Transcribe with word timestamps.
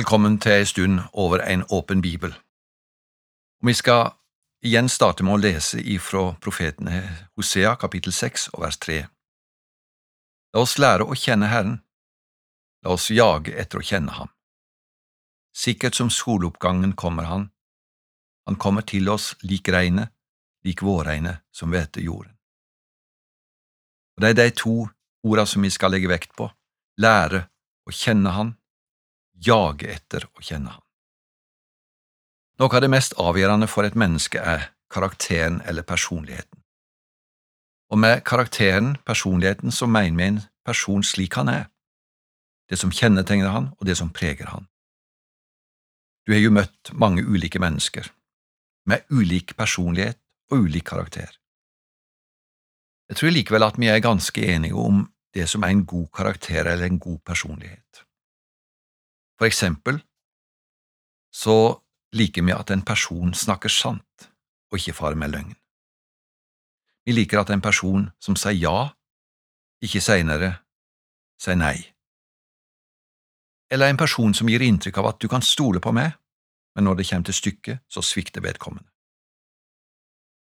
Velkommen 0.00 0.38
til 0.40 0.54
ei 0.54 0.64
stund 0.64 1.00
over 1.12 1.42
en 1.44 1.62
åpen 1.68 2.00
bibel. 2.00 2.32
Vi 3.66 3.72
skal 3.74 4.14
igjen 4.64 4.88
starte 4.88 5.24
med 5.26 5.34
å 5.34 5.40
lese 5.42 5.80
ifra 5.94 6.22
profeten 6.40 6.88
Hosea 7.36 7.74
kapittel 7.76 8.14
6 8.16 8.46
og 8.54 8.62
vers 8.62 8.78
3. 8.80 8.94
La 10.54 10.62
oss 10.62 10.78
lære 10.80 11.04
å 11.04 11.16
kjenne 11.22 11.50
Herren, 11.52 11.74
la 12.80 12.94
oss 12.94 13.10
jage 13.12 13.52
etter 13.52 13.82
å 13.82 13.84
kjenne 13.84 14.14
Ham. 14.16 14.30
Sikkert 15.52 15.98
som 15.98 16.08
soloppgangen 16.08 16.94
kommer 16.96 17.28
Han, 17.28 17.50
Han 18.46 18.56
kommer 18.56 18.86
til 18.86 19.10
oss 19.12 19.34
lik 19.42 19.68
regnet, 19.68 20.14
lik 20.64 20.80
vårregnet 20.80 21.44
som 21.52 21.68
hveter 21.68 22.00
jorden. 22.00 22.38
Og 24.16 24.22
Det 24.22 24.30
er 24.30 24.40
de 24.40 24.48
to 24.64 24.88
orda 25.28 25.44
som 25.44 25.60
vi 25.62 25.70
skal 25.70 25.92
legge 25.92 26.08
vekt 26.08 26.32
på, 26.40 26.48
lære 26.96 27.50
å 27.84 27.92
kjenne 27.92 28.32
Han 28.38 28.56
jage 29.46 29.88
etter 29.88 30.26
å 30.28 30.44
kjenne 30.44 30.74
ham. 30.74 30.84
Noe 32.60 32.76
av 32.76 32.82
det 32.84 32.92
mest 32.92 33.16
avgjørende 33.16 33.68
for 33.72 33.88
et 33.88 33.96
menneske 33.96 34.40
er 34.40 34.70
karakteren 34.92 35.60
eller 35.64 35.86
personligheten. 35.86 36.58
Og 37.90 37.98
med 37.98 38.22
karakteren, 38.24 38.96
personligheten, 39.06 39.72
så 39.72 39.86
mener 39.86 40.16
vi 40.16 40.26
en 40.28 40.40
person 40.64 41.02
slik 41.02 41.34
han 41.40 41.48
er, 41.48 41.64
det 42.70 42.78
som 42.78 42.92
kjennetegner 42.94 43.50
han 43.50 43.72
og 43.78 43.86
det 43.88 43.96
som 43.98 44.12
preger 44.14 44.52
han. 44.52 44.68
Du 46.26 46.34
har 46.36 46.42
jo 46.42 46.52
møtt 46.54 46.92
mange 46.92 47.24
ulike 47.24 47.58
mennesker, 47.58 48.12
med 48.86 49.02
ulik 49.10 49.56
personlighet 49.56 50.20
og 50.52 50.68
ulik 50.68 50.86
karakter. 50.92 51.32
Jeg 53.10 53.18
tror 53.18 53.34
likevel 53.34 53.66
at 53.66 53.78
vi 53.80 53.88
er 53.90 54.04
ganske 54.04 54.44
enige 54.46 54.76
om 54.78 55.02
det 55.34 55.48
som 55.50 55.64
er 55.66 55.74
en 55.74 55.86
god 55.86 56.06
karakter 56.14 56.66
eller 56.66 56.86
en 56.86 57.00
god 57.02 57.18
personlighet. 57.26 58.04
For 59.40 59.48
eksempel 59.48 60.02
så 61.32 61.80
liker 62.12 62.44
vi 62.44 62.52
at 62.52 62.70
en 62.74 62.82
person 62.84 63.32
snakker 63.32 63.72
sant 63.72 64.26
og 64.68 64.76
ikke 64.76 64.92
farer 64.98 65.16
med 65.16 65.32
løgn. 65.32 65.54
Vi 67.08 67.14
liker 67.16 67.40
at 67.40 67.50
en 67.54 67.62
person 67.64 68.10
som 68.20 68.36
sier 68.36 68.58
ja, 68.60 68.90
ikke 69.80 70.02
seinere 70.04 70.50
sier 71.40 71.56
nei. 71.56 71.78
Eller 73.72 73.88
en 73.88 73.96
person 73.96 74.34
som 74.36 74.50
gir 74.52 74.60
inntrykk 74.60 74.98
av 75.00 75.14
at 75.14 75.22
du 75.24 75.28
kan 75.32 75.40
stole 75.46 75.80
på 75.80 75.94
meg, 75.96 76.12
men 76.76 76.84
når 76.84 77.00
det 77.00 77.06
kommer 77.08 77.30
til 77.30 77.38
stykket, 77.38 77.80
så 77.88 78.04
svikter 78.04 78.44
vedkommende. 78.44 78.90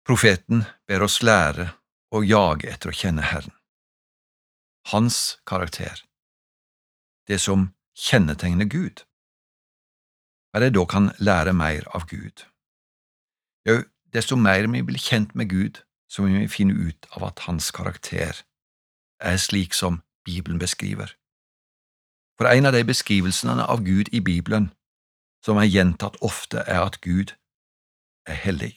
Profeten 0.05 0.61
ber 0.85 1.07
oss 1.07 1.23
lære 1.25 1.71
å 2.13 2.21
jage 2.21 2.69
etter 2.69 2.91
å 2.91 2.95
kjenne 2.95 3.25
Herren, 3.25 3.55
hans 4.93 5.39
karakter, 5.49 6.03
det 7.25 7.41
som 7.41 7.71
kjennetegner 7.95 8.65
Gud. 8.65 9.05
Er 10.53 10.59
det 10.59 10.75
da 10.75 10.85
kan 10.85 11.11
lære 11.19 11.53
mer 11.53 11.87
av 11.95 12.07
Gud? 12.07 12.45
Jo, 13.67 13.83
desto 14.13 14.35
mer 14.35 14.67
vi 14.67 14.81
blir 14.81 14.99
kjent 14.99 15.35
med 15.35 15.49
Gud, 15.49 15.81
så 16.09 16.23
vil 16.23 16.39
vi 16.39 16.47
finne 16.47 16.73
ut 16.73 17.07
av 17.11 17.23
at 17.23 17.39
hans 17.47 17.71
karakter 17.71 18.43
er 19.19 19.37
slik 19.37 19.73
som 19.73 20.01
Bibelen 20.25 20.59
beskriver. 20.59 21.15
For 22.37 22.47
en 22.47 22.65
av 22.65 22.73
de 22.73 22.83
beskrivelsene 22.83 23.63
av 23.63 23.83
Gud 23.83 24.11
i 24.11 24.19
Bibelen 24.19 24.71
som 25.45 25.57
er 25.57 25.69
gjentatt 25.69 26.17
ofte, 26.21 26.63
er 26.67 26.81
at 26.81 27.01
Gud 27.01 27.35
er 28.27 28.33
hellig. 28.33 28.73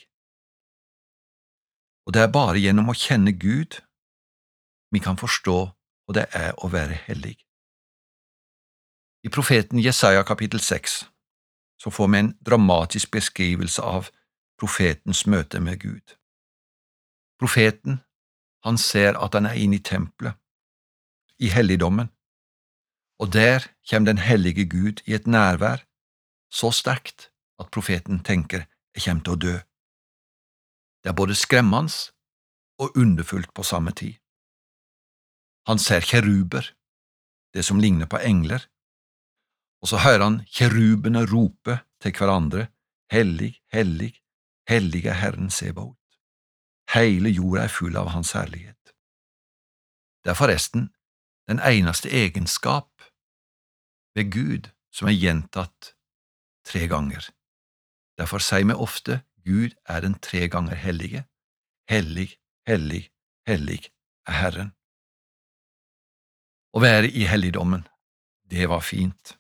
Og 2.06 2.14
det 2.14 2.22
er 2.22 2.32
bare 2.32 2.60
gjennom 2.60 2.90
å 2.92 2.96
kjenne 2.96 3.32
Gud 3.32 3.80
vi 4.92 5.00
kan 5.04 5.18
forstå 5.20 5.58
hva 5.68 6.14
det 6.16 6.26
er 6.32 6.54
å 6.64 6.70
være 6.72 6.96
hellig. 7.08 7.36
I 9.24 9.28
profeten 9.28 9.78
Jesaja 9.78 10.22
kapittel 10.22 10.60
6 10.60 11.06
så 11.82 11.90
får 11.90 12.08
vi 12.08 12.18
en 12.18 12.34
dramatisk 12.46 13.10
beskrivelse 13.10 13.82
av 13.82 14.10
profetens 14.58 15.26
møte 15.26 15.60
med 15.60 15.80
Gud. 15.80 16.14
Profeten, 17.38 18.00
han 18.66 18.78
ser 18.78 19.18
at 19.18 19.34
han 19.34 19.46
er 19.46 19.58
inne 19.58 19.78
i 19.78 19.82
tempelet, 19.82 20.34
i 21.38 21.50
helligdommen, 21.54 22.10
og 23.18 23.32
der 23.32 23.66
kommer 23.90 24.12
den 24.12 24.18
hellige 24.18 24.66
Gud 24.66 25.02
i 25.06 25.14
et 25.14 25.26
nærvær 25.26 25.82
så 26.50 26.70
sterkt 26.70 27.30
at 27.58 27.70
profeten 27.70 28.22
tenker 28.24 28.66
jeg 28.94 29.04
kommer 29.04 29.24
til 29.24 29.34
å 29.34 29.42
dø. 29.42 29.56
Det 31.02 31.10
er 31.10 31.18
både 31.18 31.34
skremmende 31.38 32.10
og 32.78 32.96
underfullt 32.96 33.54
på 33.54 33.62
samme 33.62 33.92
tid. 33.92 34.14
Han 35.66 35.78
ser 35.78 36.00
kjeruber, 36.00 36.74
det 37.54 37.64
som 37.64 37.80
ligner 37.80 38.06
på 38.06 38.18
engler, 38.18 38.66
og 39.82 39.90
så 39.90 40.02
hører 40.02 40.24
han 40.24 40.40
kjerubene 40.50 41.24
rope 41.30 41.80
til 42.02 42.14
hverandre, 42.16 42.68
Hellig, 43.08 43.54
hellig, 43.72 44.20
hellig 44.68 45.06
er 45.06 45.16
Herren 45.16 45.48
Sebaot. 45.50 45.96
Hele 46.92 47.30
jorda 47.32 47.62
er 47.64 47.72
full 47.72 47.96
av 47.96 48.10
Hans 48.12 48.34
herlighet. 48.36 48.92
Det 50.24 50.34
er 50.34 50.36
forresten 50.36 50.90
den 51.48 51.60
eneste 51.64 52.12
egenskap 52.12 53.06
ved 54.16 54.28
Gud 54.32 54.68
som 54.92 55.08
er 55.08 55.16
gjentatt 55.16 55.94
tre 56.68 56.84
ganger. 56.88 57.30
Derfor 58.20 58.44
sier 58.44 58.68
vi 58.68 58.76
ofte 58.76 59.22
Gud 59.48 59.72
er 59.88 60.04
den 60.04 60.18
tre 60.20 60.48
ganger 60.52 60.76
hellige. 60.76 61.24
Hellig, 61.88 62.34
hellig, 62.68 63.06
hellig 63.48 63.86
er 64.28 64.40
Herren. 64.42 64.72
Å 66.76 66.84
være 66.84 67.08
i 67.08 67.24
helligdommen, 67.24 67.86
det 68.44 68.68
var 68.68 68.84
fint. 68.84 69.38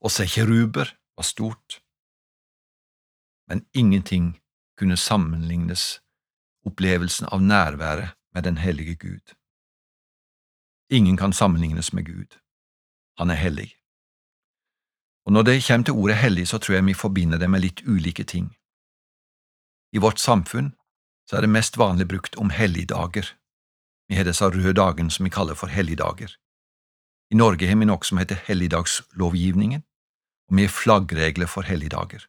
Å 0.00 0.08
se 0.08 0.24
kjeruber 0.24 0.96
var 1.16 1.26
stort, 1.28 1.80
men 3.50 3.66
ingenting 3.72 4.40
kunne 4.78 4.96
sammenlignes 4.96 6.00
opplevelsen 6.64 7.28
av 7.28 7.42
nærværet 7.42 8.16
med 8.34 8.46
den 8.46 8.56
hellige 8.56 8.94
Gud. 8.94 9.34
Ingen 10.90 11.16
kan 11.16 11.32
sammenlignes 11.32 11.92
med 11.92 12.06
Gud. 12.06 12.38
Han 13.18 13.30
er 13.30 13.34
hellig. 13.34 13.76
Og 15.26 15.32
når 15.32 15.42
det 15.42 15.64
kommer 15.66 15.84
til 15.84 15.94
ordet 15.94 16.16
hellig, 16.16 16.48
så 16.48 16.58
tror 16.58 16.74
jeg 16.74 16.86
vi 16.86 16.94
forbinder 16.94 17.38
det 17.38 17.50
med 17.50 17.60
litt 17.60 17.82
ulike 17.86 18.24
ting. 18.24 18.56
I 19.92 19.98
vårt 19.98 20.18
samfunn 20.18 20.72
så 21.28 21.36
er 21.36 21.40
det 21.40 21.52
mest 21.52 21.76
vanlig 21.78 22.08
brukt 22.08 22.36
om 22.36 22.50
helligdager. 22.50 23.36
Vi 24.08 24.16
har 24.16 24.24
disse 24.24 24.44
røde 24.44 24.72
dagene 24.72 25.10
som 25.10 25.24
vi 25.24 25.30
kaller 25.30 25.54
for 25.54 25.66
helligdager. 25.66 26.32
I 27.30 27.36
Norge 27.36 27.68
har 27.68 27.78
vi 27.78 27.86
noe 27.86 28.02
som 28.06 28.18
heter 28.18 28.40
helligdagslovgivningen, 28.46 29.84
og 30.50 30.54
med 30.54 30.68
flaggregler 30.68 31.46
for 31.46 31.62
helligdager. 31.62 32.26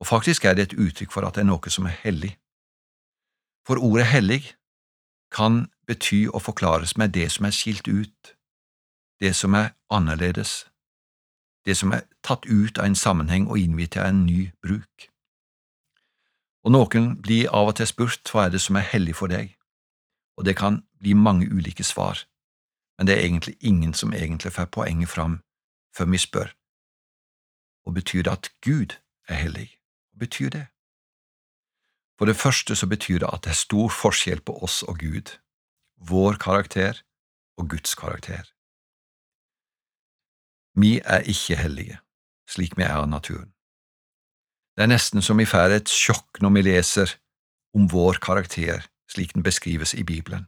Og 0.00 0.06
faktisk 0.06 0.44
er 0.44 0.54
det 0.54 0.62
et 0.62 0.78
uttrykk 0.78 1.12
for 1.12 1.26
at 1.26 1.34
det 1.34 1.40
er 1.44 1.50
noe 1.50 1.70
som 1.70 1.86
er 1.86 1.98
hellig. 2.02 2.38
For 3.66 3.78
ordet 3.78 4.06
hellig 4.06 4.54
kan 5.30 5.68
bety 5.86 6.26
og 6.32 6.42
forklares 6.42 6.96
med 6.96 7.08
det 7.08 7.30
som 7.32 7.44
er 7.44 7.50
skilt 7.50 7.88
ut, 7.88 8.36
det 9.20 9.36
som 9.36 9.54
er 9.54 9.68
annerledes, 9.90 10.66
det 11.66 11.76
som 11.76 11.92
er 11.92 12.00
tatt 12.24 12.46
ut 12.46 12.78
av 12.78 12.86
en 12.86 12.98
sammenheng 12.98 13.46
og 13.48 13.58
innviet 13.58 13.92
til 13.92 14.02
en 14.02 14.24
ny 14.26 14.50
bruk. 14.62 15.08
Og 16.64 16.72
noen 16.72 17.20
blir 17.22 17.50
av 17.52 17.70
og 17.70 17.76
til 17.76 17.86
spurt 17.86 18.32
hva 18.32 18.46
er 18.46 18.56
det 18.56 18.60
som 18.60 18.76
er 18.76 18.88
hellig 18.88 19.14
for 19.20 19.28
deg, 19.28 19.54
og 20.36 20.48
det 20.48 20.56
kan 20.56 20.82
bli 20.98 21.12
mange 21.12 21.46
ulike 21.52 21.84
svar, 21.84 22.24
men 22.98 23.06
det 23.06 23.18
er 23.18 23.24
egentlig 23.26 23.56
ingen 23.60 23.94
som 23.94 24.12
egentlig 24.12 24.52
får 24.52 24.72
poenget 24.72 25.08
fram 25.08 25.40
før 25.96 26.10
vi 26.10 26.18
spør 26.18 26.52
og 27.86 27.94
betyr 27.94 28.22
det 28.22 28.32
at 28.32 28.50
Gud 28.64 28.98
er 29.28 29.34
hellig? 29.34 29.68
Hva 30.12 30.24
betyr 30.24 30.50
det? 30.50 30.66
For 32.18 32.26
det 32.26 32.36
første 32.36 32.76
så 32.76 32.86
betyr 32.86 33.18
det 33.18 33.30
at 33.32 33.44
det 33.44 33.50
er 33.50 33.64
stor 33.64 33.88
forskjell 33.88 34.40
på 34.40 34.54
oss 34.62 34.82
og 34.82 34.98
Gud, 34.98 35.38
vår 35.96 36.38
karakter 36.38 37.02
og 37.58 37.70
Guds 37.70 37.94
karakter. 37.94 38.44
Vi 40.74 41.00
er 41.04 41.26
ikke 41.28 41.56
hellige, 41.56 41.98
slik 42.48 42.76
vi 42.76 42.82
er 42.82 42.94
av 43.00 43.08
naturen. 43.08 43.52
Det 44.76 44.86
er 44.86 44.92
nesten 44.94 45.22
som 45.22 45.36
vi 45.38 45.44
får 45.44 45.74
et 45.76 45.90
sjokk 45.90 46.40
når 46.40 46.54
vi 46.54 46.62
leser 46.68 47.18
om 47.76 47.90
vår 47.92 48.22
karakter 48.22 48.86
slik 49.12 49.34
den 49.34 49.42
beskrives 49.42 49.94
i 49.94 50.04
Bibelen. 50.04 50.46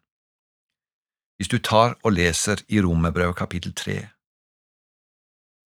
Hvis 1.36 1.48
du 1.48 1.58
tar 1.58 1.98
og 2.02 2.12
leser 2.12 2.62
i 2.68 2.80
Romerbrevet 2.80 3.36
kapittel 3.36 3.74
tre, 3.74 4.08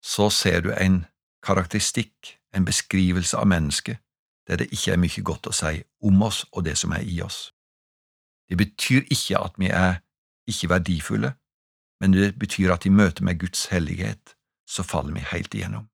så 0.03 0.31
ser 0.31 0.61
du 0.61 0.73
en 0.73 1.05
karakteristikk, 1.49 2.37
en 2.53 2.65
beskrivelse 2.69 3.37
av 3.37 3.49
mennesket, 3.49 3.99
der 4.49 4.61
det 4.61 4.71
ikke 4.73 4.93
er 4.95 5.01
mye 5.01 5.25
godt 5.25 5.49
å 5.49 5.55
si 5.57 5.83
om 6.05 6.23
oss 6.25 6.45
og 6.53 6.65
det 6.69 6.77
som 6.81 6.93
er 6.97 7.05
i 7.05 7.21
oss. 7.25 7.51
Det 8.49 8.57
betyr 8.57 9.09
ikke 9.13 9.41
at 9.41 9.59
vi 9.61 9.69
er 9.73 10.01
ikke 10.49 10.71
verdifulle, 10.73 11.35
men 12.01 12.15
det 12.17 12.39
betyr 12.41 12.73
at 12.73 12.87
i 12.87 12.93
møte 12.93 13.25
med 13.25 13.41
Guds 13.41 13.67
hellighet 13.73 14.35
så 14.69 14.85
faller 14.85 15.13
vi 15.17 15.25
helt 15.33 15.55
igjennom. 15.55 15.89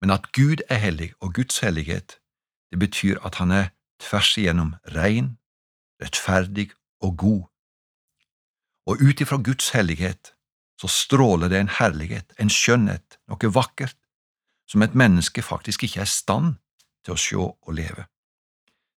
Men 0.00 0.10
at 0.10 0.32
Gud 0.32 0.64
er 0.68 0.80
hellig 0.82 1.12
og 1.20 1.34
Guds 1.34 1.60
hellighet, 1.62 2.18
det 2.72 2.78
betyr 2.80 3.20
at 3.24 3.38
han 3.40 3.52
er 3.52 3.70
tvers 4.02 4.34
igjennom 4.36 4.74
rein, 4.96 5.36
rettferdig 6.02 6.72
og 7.00 7.16
god. 7.16 7.42
Og 8.90 9.00
ut 9.00 9.20
ifra 9.20 9.38
Guds 9.38 9.70
hellighet 9.76 10.34
så 10.80 10.88
stråler 10.90 11.48
det 11.52 11.60
en 11.60 11.74
herlighet, 11.78 12.32
en 12.40 12.50
skjønnhet, 12.50 13.20
noe 13.30 13.52
vakkert, 13.54 14.01
som 14.72 14.82
et 14.82 14.94
menneske 14.94 15.42
faktisk 15.42 15.82
ikke 15.82 16.00
er 16.00 16.08
i 16.08 16.16
stand 16.18 16.54
til 17.04 17.12
å 17.12 17.20
se 17.20 17.36
og 17.36 17.74
leve. 17.76 18.06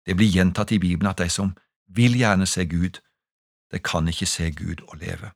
Det 0.06 0.14
blir 0.16 0.30
gjentatt 0.30 0.72
i 0.72 0.78
Bibelen 0.78 1.10
at 1.10 1.18
de 1.18 1.26
som 1.32 1.56
vil 1.90 2.14
gjerne 2.18 2.46
se 2.46 2.66
Gud, 2.70 3.00
de 3.72 3.80
kan 3.82 4.08
ikke 4.08 4.28
se 4.30 4.50
Gud 4.54 4.84
og 4.86 5.00
leve. 5.02 5.32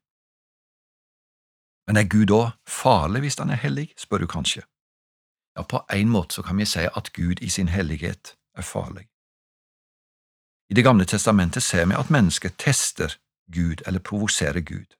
Men 1.88 1.96
er 1.96 2.06
Gud 2.12 2.28
da 2.30 2.52
farlig 2.68 3.24
hvis 3.24 3.38
han 3.40 3.50
er 3.50 3.62
hellig, 3.64 3.88
spør 3.96 4.22
du 4.22 4.26
kanskje. 4.30 4.62
Ja, 5.56 5.62
på 5.62 5.82
en 5.90 6.08
måte 6.08 6.34
så 6.34 6.42
kan 6.46 6.58
vi 6.60 6.68
si 6.68 6.86
at 6.86 7.12
Gud 7.12 7.42
i 7.42 7.48
sin 7.48 7.68
hellighet 7.68 8.36
er 8.54 8.62
farlig. 8.62 9.08
I 10.70 10.74
Det 10.74 10.84
gamle 10.84 11.04
testamentet 11.04 11.62
ser 11.62 11.86
vi 11.86 11.96
at 11.98 12.10
mennesker 12.10 12.48
tester 12.48 13.18
Gud 13.52 13.82
eller 13.86 14.00
provoserer 14.00 14.60
Gud. 14.60 14.94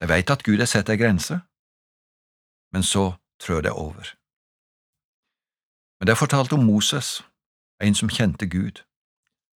De 0.00 0.08
vet 0.08 0.30
at 0.30 0.42
Gud 0.42 0.58
har 0.58 0.70
satt 0.70 0.88
ei 0.88 0.96
grense, 0.96 1.40
men 2.72 2.82
så 2.82 3.18
trør 3.40 3.60
det 3.60 3.70
over. 3.70 4.14
Men 5.98 6.06
det 6.06 6.12
er 6.12 6.22
fortalt 6.22 6.52
om 6.52 6.64
Moses, 6.64 7.22
en 7.82 7.94
som 7.94 8.10
kjente 8.10 8.46
Gud, 8.46 8.84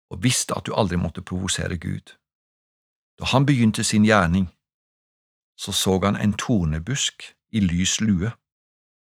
og 0.10 0.24
visste 0.24 0.58
at 0.58 0.66
du 0.66 0.74
aldri 0.76 0.98
måtte 0.98 1.22
provosere 1.22 1.78
Gud. 1.78 2.16
Da 3.20 3.30
han 3.34 3.46
begynte 3.46 3.84
sin 3.84 4.06
gjerning, 4.06 4.50
så 5.58 5.72
så 5.72 6.00
han 6.04 6.16
en 6.16 6.34
tornebusk 6.34 7.36
i 7.52 7.60
lys 7.60 8.02
lue, 8.02 8.32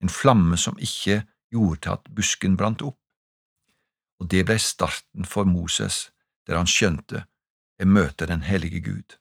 en 0.01 0.09
flamme 0.09 0.57
som 0.57 0.77
ikke 0.77 1.23
gjorde 1.51 1.81
til 1.81 1.91
at 1.91 2.09
busken 2.15 2.57
brant 2.57 2.81
opp. 2.81 2.97
Og 4.19 4.29
det 4.31 4.45
ble 4.45 4.59
starten 4.59 5.25
for 5.25 5.43
Moses, 5.43 6.11
der 6.47 6.57
han 6.57 6.67
skjønte 6.69 7.25
jeg 7.81 7.87
møter 7.89 8.29
den 8.29 8.43
hellige 8.45 8.81
Gud. 8.85 9.17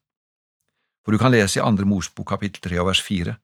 For 1.05 1.13
du 1.13 1.19
kan 1.19 1.33
lese 1.33 1.61
i 1.61 1.63
Andre 1.65 1.87
Mosbok 1.89 2.29
kapittel 2.29 2.61
3 2.61 2.83
vers 2.85 3.01
4. 3.01 3.35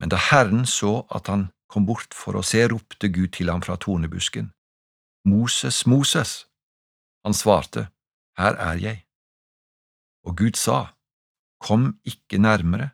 Men 0.00 0.12
da 0.12 0.18
Herren 0.20 0.66
så 0.66 1.06
at 1.10 1.26
han 1.32 1.48
kom 1.72 1.86
bort 1.86 2.14
for 2.14 2.36
å 2.36 2.44
se, 2.44 2.62
ropte 2.68 3.08
Gud 3.08 3.32
til 3.36 3.50
ham 3.50 3.62
fra 3.64 3.76
tornebusken. 3.80 4.52
Moses, 5.26 5.86
Moses! 5.86 6.46
Han 7.24 7.34
svarte, 7.34 7.88
Her 8.38 8.54
er 8.54 8.76
jeg. 8.78 8.98
Og 10.26 10.36
Gud 10.36 10.56
sa, 10.56 10.92
Kom 11.58 12.00
ikke 12.04 12.38
nærmere, 12.38 12.90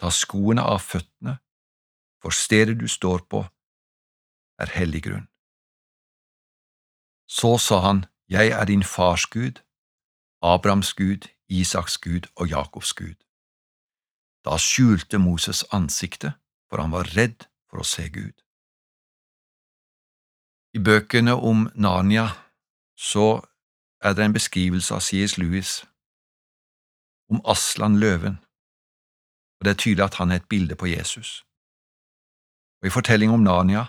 ta 0.00 0.08
skoene 0.14 0.62
av 0.62 0.78
føttene, 0.80 1.40
for 2.22 2.30
stedet 2.30 2.78
du 2.78 2.86
står 2.88 3.26
på, 3.28 3.42
er 4.62 4.70
hellig 4.76 5.02
grunn. 5.08 5.26
Så 7.28 7.58
sa 7.58 7.80
han, 7.80 8.06
Jeg 8.28 8.54
er 8.54 8.64
din 8.64 8.84
fars 8.84 9.26
Gud, 9.26 9.60
Abrahams 10.42 10.94
Gud, 10.94 11.28
Isaks 11.48 11.98
Gud 11.98 12.30
og 12.36 12.48
Jakobs 12.48 12.92
Gud. 12.92 13.18
Da 14.44 14.56
skjulte 14.56 15.18
Moses 15.18 15.64
ansiktet, 15.72 16.32
for 16.68 16.80
han 16.80 16.92
var 16.94 17.10
redd 17.16 17.46
for 17.68 17.82
å 17.82 17.86
se 17.86 18.08
Gud. 18.08 18.36
I 20.74 20.78
bøkene 20.78 21.34
om 21.34 21.66
Narnia 21.74 22.28
så 22.96 23.42
er 24.00 24.14
det 24.14 24.24
en 24.24 24.36
beskrivelse 24.36 24.94
av 24.94 25.02
C.S. 25.04 25.36
Lewis 25.38 25.80
om 27.30 27.42
Aslan 27.44 27.98
løven, 28.00 28.38
og 29.58 29.66
det 29.66 29.74
er 29.74 29.80
tydelig 29.82 30.06
at 30.06 30.18
han 30.22 30.30
er 30.30 30.40
et 30.40 30.48
bilde 30.48 30.76
på 30.78 30.88
Jesus. 30.88 31.42
Og 32.80 32.88
I 32.88 32.94
fortellingen 32.94 33.34
om 33.34 33.44
Narnia 33.44 33.84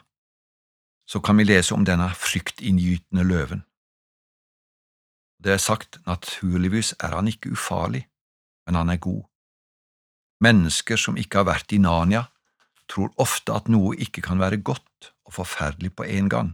så 1.07 1.19
kan 1.19 1.37
vi 1.37 1.47
lese 1.47 1.75
om 1.75 1.85
denne 1.85 2.09
fryktinngytende 2.15 3.23
løven. 3.23 3.63
Det 5.43 5.53
er 5.53 5.57
sagt 5.57 5.99
naturligvis 6.05 6.93
er 6.99 7.15
han 7.15 7.27
ikke 7.27 7.51
ufarlig, 7.55 8.07
men 8.65 8.75
han 8.75 8.89
er 8.89 8.97
god. 8.97 9.30
Mennesker 10.41 10.97
som 10.97 11.17
ikke 11.21 11.41
har 11.41 11.49
vært 11.51 11.73
i 11.75 11.79
Narnia, 11.81 12.25
tror 12.89 13.13
ofte 13.21 13.53
at 13.55 13.69
noe 13.71 13.93
ikke 13.95 14.23
kan 14.25 14.41
være 14.41 14.59
godt 14.65 15.11
og 15.27 15.35
forferdelig 15.37 15.93
på 15.95 16.07
en 16.07 16.29
gang. 16.29 16.49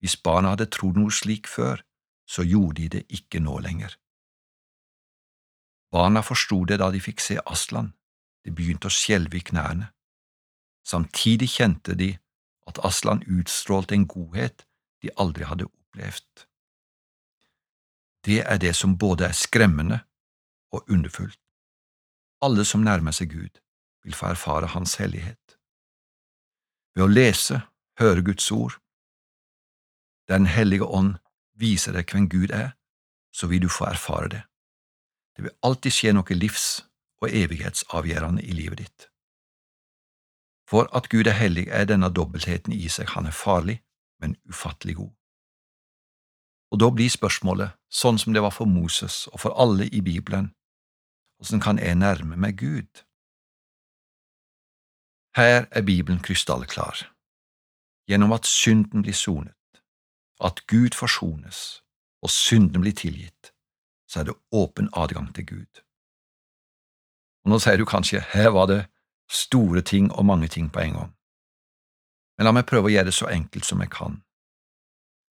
Hvis 0.00 0.16
barna 0.16 0.54
hadde 0.54 0.68
trodd 0.72 1.00
noe 1.00 1.12
slik 1.12 1.48
før, 1.48 1.82
så 2.28 2.44
gjorde 2.46 2.82
de 2.82 2.88
det 2.96 3.02
ikke 3.10 3.40
nå 3.42 3.58
lenger. 3.64 3.96
Barna 5.90 6.22
forsto 6.22 6.62
det 6.68 6.78
da 6.78 6.90
de 6.94 7.00
fikk 7.02 7.24
se 7.24 7.40
Aslan, 7.42 7.90
de 8.44 8.54
begynte 8.54 8.86
å 8.86 8.94
skjelve 8.94 9.40
i 9.40 9.44
knærne. 9.44 9.90
Samtidig 10.86 11.50
kjente 11.56 11.96
de 11.98 12.12
at 12.70 12.78
Aslan 12.86 13.24
utstrålte 13.26 13.96
en 13.96 14.06
godhet 14.06 14.64
de 15.02 15.10
aldri 15.16 15.48
hadde 15.48 15.66
opplevd. 15.66 16.46
Det 18.24 18.40
er 18.44 18.60
det 18.62 18.74
som 18.76 18.98
både 19.00 19.30
er 19.30 19.36
skremmende 19.36 20.02
og 20.70 20.86
underfullt. 20.92 21.40
Alle 22.42 22.64
som 22.64 22.80
nærmer 22.80 23.12
seg 23.12 23.30
Gud, 23.30 23.60
vil 24.04 24.14
få 24.14 24.32
erfare 24.32 24.66
Hans 24.72 24.94
hellighet. 24.96 25.56
Ved 26.94 27.04
å 27.04 27.10
lese, 27.10 27.62
høre 28.00 28.22
Guds 28.22 28.50
ord, 28.50 28.78
Den 30.30 30.46
hellige 30.46 30.86
ånd 30.86 31.16
viser 31.58 31.92
deg 31.92 32.06
hvem 32.06 32.28
Gud 32.30 32.52
er, 32.54 32.76
så 33.34 33.48
vil 33.50 33.64
du 33.64 33.68
få 33.68 33.88
erfare 33.90 34.28
det. 34.28 34.42
Det 35.36 35.42
vil 35.42 35.56
alltid 35.66 35.92
skje 35.92 36.12
noe 36.14 36.36
livs- 36.38 36.84
og 37.20 37.34
evighetsavgjørende 37.34 38.42
i 38.42 38.54
livet 38.54 38.78
ditt. 38.78 39.08
For 40.70 40.86
at 40.96 41.08
Gud 41.10 41.26
er 41.26 41.34
hellig, 41.34 41.66
er 41.68 41.84
denne 41.84 42.12
dobbeltheten 42.14 42.72
i 42.72 42.88
seg, 42.88 43.08
han 43.16 43.26
er 43.26 43.34
farlig, 43.34 43.80
men 44.20 44.36
ufattelig 44.46 44.96
god. 44.96 45.10
Og 46.70 46.78
da 46.78 46.90
blir 46.94 47.10
spørsmålet, 47.10 47.74
sånn 47.90 48.18
som 48.18 48.32
det 48.32 48.42
var 48.42 48.54
for 48.54 48.70
Moses 48.70 49.26
og 49.32 49.40
for 49.42 49.56
alle 49.58 49.88
i 49.90 50.00
Bibelen, 50.00 50.52
hvordan 51.40 51.60
kan 51.60 51.78
jeg 51.78 51.94
nærme 51.94 52.36
meg 52.36 52.58
Gud? 52.58 53.04
Her 55.36 55.64
er 55.70 55.82
Bibelen 55.82 56.20
krystallklar. 56.20 57.14
Gjennom 58.08 58.32
at 58.32 58.46
synden 58.46 59.02
blir 59.02 59.14
sonet, 59.14 59.54
at 60.40 60.66
Gud 60.66 60.94
forsones 60.94 61.82
og 62.22 62.30
synden 62.30 62.80
blir 62.80 62.92
tilgitt, 62.92 63.52
så 64.08 64.20
er 64.20 64.24
det 64.24 64.34
åpen 64.52 64.90
adgang 64.92 65.34
til 65.34 65.46
Gud. 65.46 65.82
Og 67.44 67.50
Nå 67.50 67.58
sier 67.58 67.78
du 67.78 67.86
kanskje 67.88 68.20
her 68.32 68.50
var 68.50 68.66
det 68.66 68.82
store 69.30 69.80
ting 69.80 70.12
og 70.12 70.26
mange 70.26 70.48
ting 70.48 70.68
på 70.72 70.80
en 70.80 70.92
gang. 70.92 71.12
Men 72.36 72.44
la 72.44 72.52
meg 72.52 72.66
prøve 72.68 72.90
å 72.90 72.92
gjøre 72.92 73.08
det 73.08 73.16
så 73.16 73.30
enkelt 73.30 73.64
som 73.64 73.80
jeg 73.80 73.90
kan. 73.90 74.20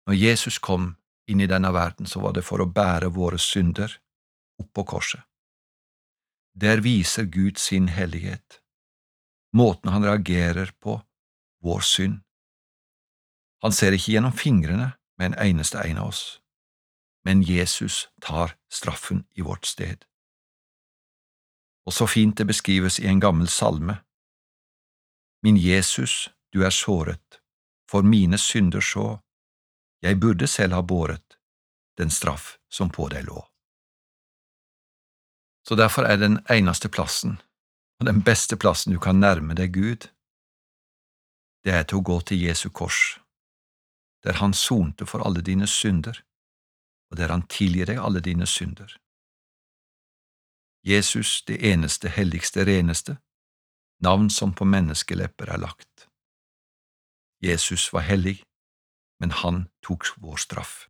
Når 0.06 0.14
Jesus 0.16 0.58
kom 0.58 0.94
inn 1.28 1.40
i 1.40 1.50
denne 1.50 1.72
verden, 1.72 2.06
så 2.06 2.20
var 2.20 2.32
det 2.32 2.44
for 2.44 2.62
å 2.62 2.70
bære 2.70 3.12
våre 3.12 3.38
synder 3.38 3.98
opp 4.60 4.72
på 4.72 4.84
korset. 4.84 5.29
Der 6.54 6.80
viser 6.82 7.24
Gud 7.24 7.58
sin 7.58 7.88
hellighet, 7.88 8.60
måten 9.52 9.90
han 9.90 10.04
reagerer 10.04 10.72
på 10.80 11.00
vår 11.62 11.80
synd. 11.80 12.20
Han 13.62 13.72
ser 13.72 13.92
ikke 13.92 14.16
gjennom 14.16 14.32
fingrene 14.32 14.92
med 15.18 15.30
en 15.30 15.38
eneste 15.38 15.78
en 15.84 15.98
av 16.00 16.10
oss, 16.10 16.40
men 17.24 17.42
Jesus 17.42 18.08
tar 18.20 18.56
straffen 18.72 19.26
i 19.36 19.44
vårt 19.46 19.66
sted. 19.66 20.04
Og 21.86 21.94
så 21.94 22.06
fint 22.06 22.36
det 22.38 22.48
beskrives 22.48 22.98
i 23.00 23.06
en 23.06 23.20
gammel 23.20 23.48
salme. 23.48 24.00
Min 25.42 25.56
Jesus, 25.56 26.30
du 26.52 26.64
er 26.64 26.70
såret, 26.70 27.40
for 27.90 28.02
mine 28.02 28.38
synder 28.38 28.80
så, 28.80 29.18
jeg 30.02 30.20
burde 30.20 30.46
selv 30.46 30.74
ha 30.74 30.82
båret 30.82 31.36
den 31.98 32.10
straff 32.10 32.56
som 32.72 32.90
på 32.90 33.08
deg 33.12 33.26
lå. 33.28 33.49
Så 35.70 35.76
derfor 35.76 36.02
er 36.02 36.16
den 36.16 36.40
eneste 36.50 36.88
plassen, 36.88 37.36
og 38.00 38.06
den 38.06 38.24
beste 38.24 38.56
plassen 38.56 38.92
du 38.92 38.98
kan 38.98 39.20
nærme 39.22 39.54
deg 39.54 39.70
Gud, 39.74 40.08
det 41.62 41.72
er 41.76 41.84
til 41.86 42.00
å 42.00 42.06
gå 42.08 42.16
til 42.26 42.42
Jesu 42.42 42.72
kors, 42.74 43.20
der 44.26 44.40
Han 44.42 44.50
sonte 44.50 45.06
for 45.06 45.22
alle 45.22 45.44
dine 45.46 45.68
synder, 45.70 46.18
og 47.10 47.22
der 47.22 47.30
Han 47.30 47.46
tilgir 47.46 47.86
deg 47.86 48.02
alle 48.02 48.18
dine 48.18 48.50
synder. 48.50 48.98
Jesus, 50.82 51.44
det 51.46 51.62
eneste, 51.62 52.08
helligste, 52.08 52.66
reneste, 52.66 53.16
navn 54.02 54.30
som 54.30 54.50
på 54.50 54.64
menneskelepper 54.64 55.54
er 55.54 55.62
lagt. 55.68 56.08
Jesus 57.38 57.92
var 57.92 58.10
hellig, 58.10 58.42
men 59.20 59.30
han 59.30 59.68
tok 59.86 60.16
vår 60.18 60.36
straff. 60.36 60.88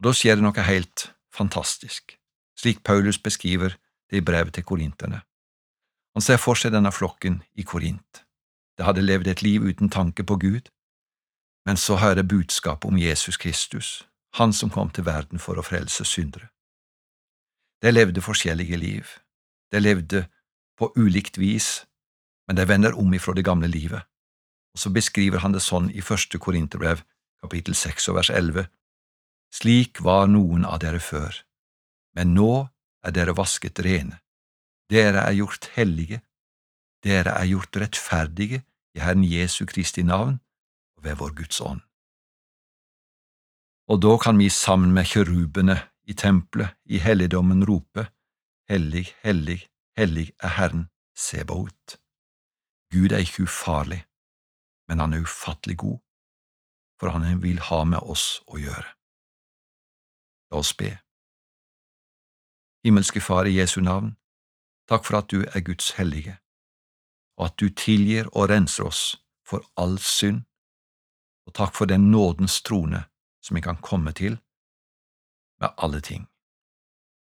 Og 0.00 0.08
Da 0.08 0.16
skjer 0.16 0.40
det 0.40 0.48
noe 0.48 0.70
helt 0.72 1.10
fantastisk, 1.28 2.16
slik 2.58 2.82
Paulus 2.84 3.18
beskriver 3.18 3.76
det 4.10 4.16
i 4.16 4.24
brevet 4.24 4.54
til 4.54 4.64
korinterne. 4.64 5.22
Han 6.14 6.22
ser 6.22 6.38
for 6.38 6.54
seg 6.54 6.72
denne 6.72 6.92
flokken 6.92 7.42
i 7.58 7.62
Korint. 7.66 8.22
Det 8.78 8.86
hadde 8.86 9.02
levd 9.02 9.26
et 9.26 9.42
liv 9.42 9.62
uten 9.62 9.90
tanke 9.90 10.22
på 10.22 10.36
Gud, 10.36 10.70
men 11.66 11.76
så 11.76 11.96
hører 11.96 12.22
budskapet 12.22 12.88
om 12.88 12.98
Jesus 12.98 13.36
Kristus, 13.36 14.06
han 14.34 14.52
som 14.52 14.70
kom 14.70 14.90
til 14.90 15.06
verden 15.06 15.42
for 15.42 15.58
å 15.58 15.66
frelse 15.66 16.04
syndere. 16.04 16.50
De 17.82 17.90
levde 17.90 18.22
forskjellige 18.22 18.76
liv, 18.76 19.10
de 19.72 19.80
levde 19.80 20.26
på 20.78 20.92
ulikt 20.96 21.38
vis, 21.38 21.84
men 22.46 22.56
de 22.56 22.68
vender 22.68 22.94
om 22.98 23.14
ifra 23.14 23.34
det 23.34 23.44
gamle 23.44 23.70
livet 23.70 24.06
og 24.74 24.80
så 24.82 24.90
beskriver 24.90 25.38
han 25.44 25.54
det 25.54 25.62
sånn 25.62 25.88
i 25.94 26.02
første 26.02 26.38
Korinterbrev, 26.42 27.04
kapittel 27.42 27.76
seks 27.78 28.08
og 28.10 28.18
vers 28.18 28.30
elleve. 28.34 28.66
Slik 29.54 30.02
var 30.02 30.26
noen 30.26 30.66
av 30.66 30.80
dere 30.82 30.98
før, 30.98 31.36
men 32.14 32.34
nå 32.34 32.52
er 33.04 33.14
dere 33.14 33.34
vasket 33.36 33.80
rene, 33.84 34.20
Dere 34.90 35.22
er 35.24 35.32
gjort 35.32 35.70
hellige, 35.74 36.20
dere 37.04 37.32
er 37.40 37.48
gjort 37.48 37.76
rettferdige 37.80 38.60
i 38.94 39.00
Herren 39.00 39.24
Jesu 39.24 39.64
Kristi 39.66 40.04
navn 40.04 40.36
og 40.96 41.04
ved 41.06 41.16
vår 41.20 41.32
Guds 41.40 41.60
ånd. 41.60 41.80
Og 43.88 44.00
da 44.04 44.16
kan 44.20 44.38
vi 44.38 44.48
sammen 44.52 44.92
med 44.92 45.08
kjerubene 45.08 45.78
i 46.04 46.12
tempelet 46.12 46.76
i 46.84 47.00
helligdommen 47.00 47.64
rope, 47.64 48.08
Hellig, 48.64 49.10
hellig, 49.20 49.58
hellig 49.92 50.30
er 50.40 50.54
Herren 50.56 50.86
Sebaot. 51.12 51.98
Gud 52.88 53.12
er 53.12 53.20
ikke 53.20 53.44
ufarlig, 53.44 54.06
men 54.88 55.02
han 55.04 55.12
er 55.12 55.20
ufattelig 55.20 55.76
god, 55.82 55.98
for 56.96 57.12
han 57.12 57.42
vil 57.42 57.60
ha 57.60 57.82
med 57.84 58.00
oss 58.00 58.40
å 58.48 58.56
gjøre. 58.56 58.88
La 60.48 60.62
oss 60.64 60.72
be. 60.72 60.94
Himmelske 62.84 63.20
Far 63.20 63.44
i 63.44 63.58
Jesu 63.58 63.80
navn, 63.80 64.16
takk 64.88 65.06
for 65.06 65.16
at 65.18 65.30
du 65.32 65.44
er 65.44 65.60
Guds 65.60 65.90
hellige, 65.96 66.36
og 67.36 67.46
at 67.46 67.60
du 67.60 67.68
tilgir 67.68 68.28
og 68.32 68.50
renser 68.50 68.84
oss 68.84 69.02
for 69.48 69.64
all 69.76 69.98
synd, 69.98 70.42
og 71.46 71.54
takk 71.54 71.74
for 71.76 71.88
den 71.88 72.10
nådens 72.10 72.62
trone 72.62 73.04
som 73.44 73.56
vi 73.56 73.60
kan 73.60 73.76
komme 73.76 74.12
til 74.12 74.38
med 75.60 75.68
alle 75.76 76.00
ting. 76.00 76.28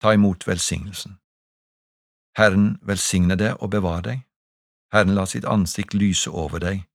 Ta 0.01 0.13
imot 0.13 0.47
velsignelsen. 0.47 1.19
Herren 2.37 2.79
velsigne 2.83 3.37
deg 3.37 3.61
og 3.61 3.71
bevare 3.71 4.03
deg. 4.03 4.23
Herren 4.93 5.15
la 5.15 5.27
sitt 5.27 5.45
ansikt 5.45 5.95
lyse 5.95 6.31
over 6.31 6.59
deg 6.59 6.87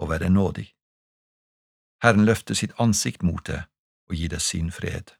og 0.00 0.08
være 0.08 0.30
nådig. 0.30 0.72
Herren 2.02 2.24
løfte 2.24 2.54
sitt 2.54 2.72
ansikt 2.80 3.22
mot 3.22 3.44
deg 3.46 3.68
og 4.08 4.16
gi 4.16 4.28
deg 4.28 4.40
sin 4.40 4.70
fred. 4.70 5.12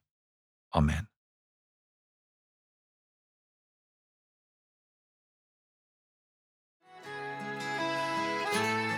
Amen. 0.72 1.08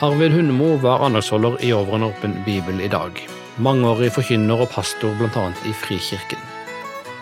Arvid 0.00 0.30
Hundemo 0.30 0.76
var 0.76 1.00
andagsholder 1.02 1.64
i 1.64 1.72
Over 1.72 1.96
en 1.96 2.02
åpen 2.02 2.36
bibel 2.46 2.80
i 2.80 2.88
dag. 2.88 3.16
Mangeårig 3.58 4.12
forkynner 4.14 4.62
og 4.62 4.70
pastor 4.70 5.16
bl.a. 5.18 5.48
i 5.66 5.72
Frikirken. 5.74 6.44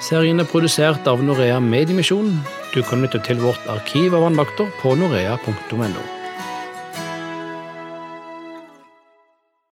Serien 0.04 0.44
er 0.44 0.50
produsert 0.50 1.08
av 1.08 1.24
Norea 1.24 1.56
Mediemisjon. 1.56 2.34
Du 2.74 2.82
kan 2.84 3.00
lytte 3.00 3.22
til 3.24 3.40
vårt 3.40 3.64
arkiv 3.72 4.18
av 4.18 4.28
andakter 4.28 4.68
på 4.82 4.92
norea.no. 5.00 6.04